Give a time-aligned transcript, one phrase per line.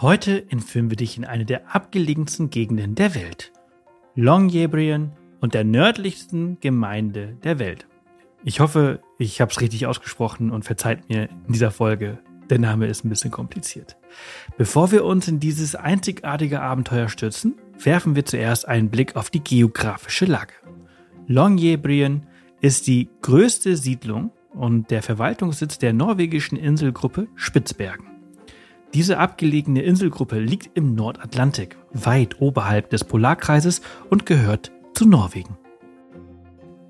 [0.00, 3.52] Heute entführen wir dich in eine der abgelegensten Gegenden der Welt.
[4.14, 7.86] Longyearbyen und der nördlichsten Gemeinde der Welt.
[8.42, 12.18] Ich hoffe, ich habe es richtig ausgesprochen und verzeiht mir in dieser Folge.
[12.48, 13.98] Der Name ist ein bisschen kompliziert.
[14.56, 19.44] Bevor wir uns in dieses einzigartige Abenteuer stürzen, werfen wir zuerst einen Blick auf die
[19.44, 20.54] geografische Lage.
[21.26, 22.26] Longyearbyen
[22.62, 28.09] ist die größte Siedlung und der Verwaltungssitz der norwegischen Inselgruppe Spitzbergen.
[28.92, 35.56] Diese abgelegene Inselgruppe liegt im Nordatlantik, weit oberhalb des Polarkreises und gehört zu Norwegen.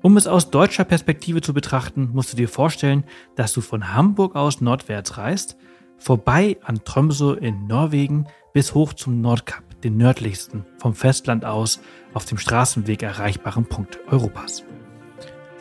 [0.00, 3.02] Um es aus deutscher Perspektive zu betrachten, musst du dir vorstellen,
[3.34, 5.56] dass du von Hamburg aus nordwärts reist,
[5.96, 11.80] vorbei an Tromsø in Norwegen bis hoch zum Nordkap, den nördlichsten vom Festland aus
[12.14, 14.62] auf dem Straßenweg erreichbaren Punkt Europas.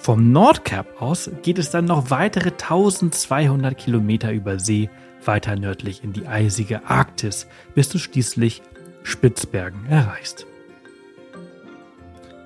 [0.07, 4.90] Vom Nordkap aus geht es dann noch weitere 1200 Kilometer über See
[5.25, 7.45] weiter nördlich in die eisige Arktis,
[7.75, 8.62] bis du schließlich
[9.03, 10.47] Spitzbergen erreichst.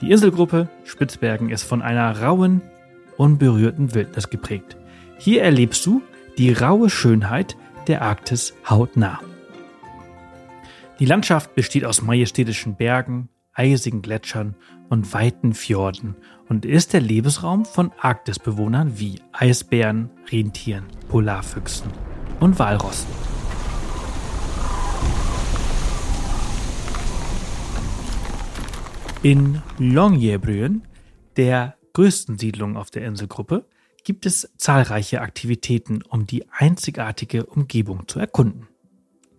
[0.02, 2.64] Die Inselgruppe Spitzbergen ist von einer rauen,
[3.18, 4.76] unberührten Wildnis geprägt.
[5.20, 6.02] Hier erlebst du
[6.40, 9.20] die raue Schönheit der Arktis hautnah.
[10.98, 14.56] Die Landschaft besteht aus majestätischen Bergen, eisigen Gletschern
[14.90, 16.16] und weiten Fjorden
[16.50, 21.92] und ist der Lebensraum von Arktisbewohnern wie Eisbären, Rentieren, Polarfüchsen
[22.40, 23.10] und Walrossen.
[29.24, 30.82] In Longyearbyen,
[31.38, 33.66] der größten Siedlung auf der Inselgruppe,
[34.04, 38.68] gibt es zahlreiche Aktivitäten, um die einzigartige Umgebung zu erkunden.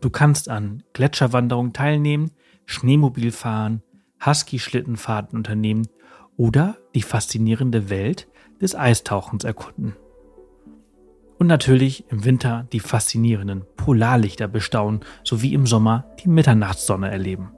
[0.01, 2.31] Du kannst an Gletscherwanderungen teilnehmen,
[2.65, 3.83] Schneemobil fahren,
[4.25, 5.89] Husky-Schlittenfahrten unternehmen
[6.37, 8.29] oder die faszinierende Welt
[8.61, 9.97] des Eistauchens erkunden.
[11.39, 17.51] Und natürlich im Winter die faszinierenden Polarlichter bestaunen sowie im Sommer die Mitternachtssonne erleben.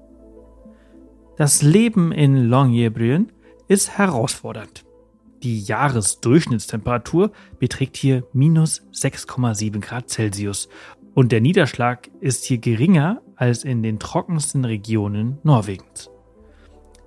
[1.37, 3.33] Das Leben in Longyearbyen
[3.69, 4.85] ist herausfordernd.
[5.43, 10.69] Die Jahresdurchschnittstemperatur beträgt hier minus 6,7 Grad Celsius
[11.13, 16.14] und der Niederschlag ist hier geringer als in den trockensten Regionen Norwegens.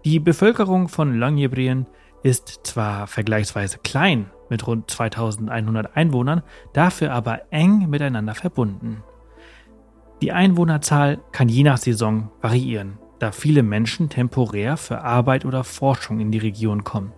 [0.07, 1.85] Die Bevölkerung von Longyearbyen
[2.23, 9.03] ist zwar vergleichsweise klein mit rund 2100 Einwohnern, dafür aber eng miteinander verbunden.
[10.21, 16.21] Die Einwohnerzahl kann je nach Saison variieren, da viele Menschen temporär für Arbeit oder Forschung
[16.21, 17.11] in die Region kommen.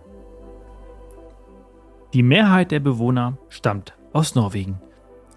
[2.12, 4.80] Die Mehrheit der Bewohner stammt aus Norwegen.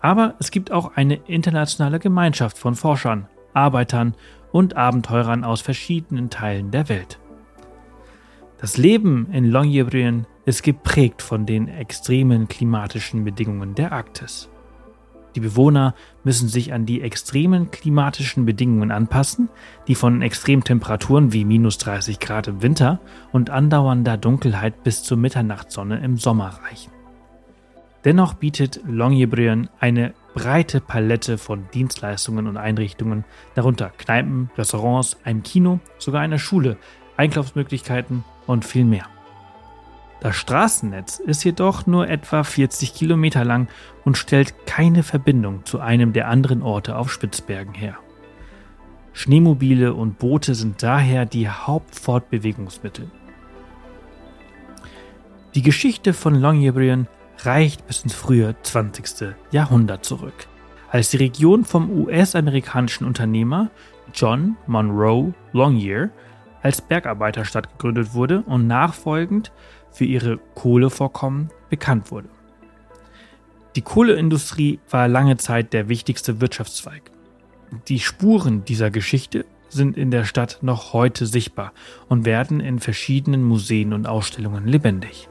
[0.02, 4.16] Aber es gibt auch eine internationale Gemeinschaft von Forschern, Arbeitern
[4.52, 7.20] und Abenteurern aus verschiedenen Teilen der Welt.
[8.64, 14.50] Das Leben in Longyearbyen ist geprägt von den extremen klimatischen Bedingungen der Arktis.
[15.36, 19.50] Die Bewohner müssen sich an die extremen klimatischen Bedingungen anpassen,
[19.90, 23.02] die von Extremtemperaturen wie minus 30 Grad im Winter
[23.34, 26.94] und andauernder Dunkelheit bis zur Mitternachtssonne im Sommer reichen.
[28.06, 35.82] Dennoch bietet Longyearbyen eine breite Palette von Dienstleistungen und Einrichtungen, darunter Kneipen, Restaurants, ein Kino,
[35.98, 36.78] sogar eine Schule,
[37.18, 39.06] Einkaufsmöglichkeiten und viel mehr.
[40.20, 43.68] Das Straßennetz ist jedoch nur etwa 40 Kilometer lang
[44.06, 47.98] und stellt keine Verbindung zu einem der anderen Orte auf Spitzbergen her.
[49.12, 53.12] Schneemobile und Boote sind daher die Hauptfortbewegungsmittel.
[55.56, 57.08] Die Geschichte von Longyearbyen
[57.40, 59.36] reicht bis ins frühe 20.
[59.52, 60.48] Jahrhundert zurück,
[60.90, 63.70] als die Region vom US-amerikanischen Unternehmer
[64.14, 66.10] John Monroe Longyear
[66.64, 69.52] als Bergarbeiterstadt gegründet wurde und nachfolgend
[69.92, 72.30] für ihre Kohlevorkommen bekannt wurde.
[73.76, 77.12] Die Kohleindustrie war lange Zeit der wichtigste Wirtschaftszweig.
[77.88, 81.74] Die Spuren dieser Geschichte sind in der Stadt noch heute sichtbar
[82.08, 85.28] und werden in verschiedenen Museen und Ausstellungen lebendig.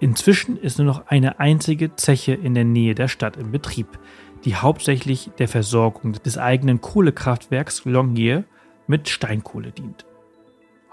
[0.00, 3.98] Inzwischen ist nur noch eine einzige Zeche in der Nähe der Stadt in Betrieb,
[4.44, 8.44] die hauptsächlich der Versorgung des eigenen Kohlekraftwerks Longyear
[8.86, 10.06] mit Steinkohle dient.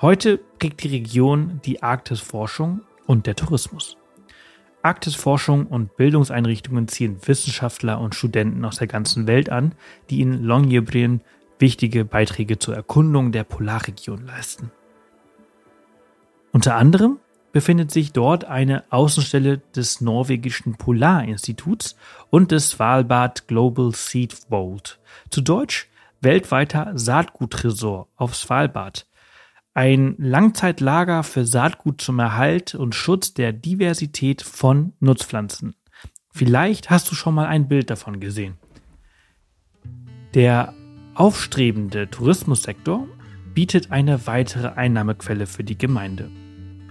[0.02, 3.98] Heute prägt die Region die Arktisforschung und der Tourismus.
[4.82, 9.74] Arktisforschung und Bildungseinrichtungen ziehen Wissenschaftler und Studenten aus der ganzen Welt an,
[10.10, 11.22] die in Longyearbyen
[11.58, 14.72] wichtige Beiträge zur Erkundung der Polarregion leisten.
[16.52, 17.20] Unter anderem
[17.56, 21.96] befindet sich dort eine Außenstelle des norwegischen Polarinstituts
[22.30, 25.00] und des Svalbard Global Seed Vault,
[25.30, 25.88] zu Deutsch
[26.20, 29.08] weltweiter Saatguttresor auf Svalbard,
[29.74, 35.76] ein Langzeitlager für Saatgut zum Erhalt und Schutz der Diversität von Nutzpflanzen.
[36.34, 38.58] Vielleicht hast du schon mal ein Bild davon gesehen.
[40.34, 40.74] Der
[41.14, 43.08] aufstrebende Tourismussektor
[43.54, 46.30] bietet eine weitere Einnahmequelle für die Gemeinde.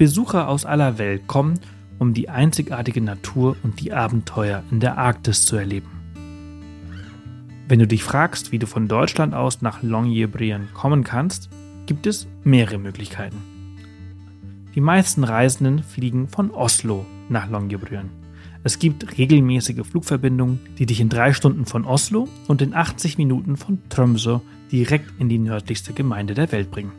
[0.04, 1.58] Besucher aus aller Welt kommen,
[1.98, 5.88] um die einzigartige Natur und die Abenteuer in der Arktis zu erleben.
[7.68, 11.48] Wenn du dich fragst, wie du von Deutschland aus nach Longyearbyen kommen kannst,
[11.86, 13.38] gibt es mehrere Möglichkeiten.
[14.74, 18.10] Die meisten Reisenden fliegen von Oslo nach Longyearbyen.
[18.62, 23.56] Es gibt regelmäßige Flugverbindungen, die dich in drei Stunden von Oslo und in 80 Minuten
[23.56, 24.40] von Tromsø
[24.70, 26.92] direkt in die nördlichste Gemeinde der Welt bringen.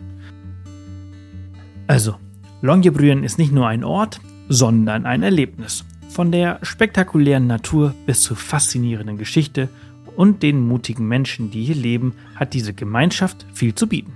[1.86, 2.16] Also,
[2.66, 4.20] Longyearbyen ist nicht nur ein Ort,
[4.50, 5.86] sondern ein Erlebnis.
[6.10, 9.70] Von der spektakulären Natur bis zur faszinierenden Geschichte
[10.16, 14.14] und den mutigen Menschen, die hier leben, hat diese Gemeinschaft viel zu bieten.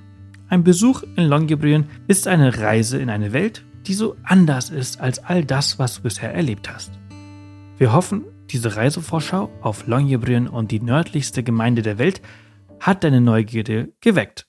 [0.47, 5.19] Ein Besuch in Longyearbyen ist eine Reise in eine Welt, die so anders ist als
[5.19, 6.91] all das, was du bisher erlebt hast.
[7.77, 12.23] Wir hoffen, diese Reisevorschau auf Longyearbyen und die nördlichste Gemeinde der Welt
[12.79, 14.48] hat deine Neugierde geweckt.